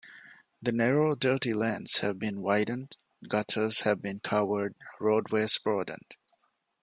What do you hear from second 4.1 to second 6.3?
covered, roadways broadened.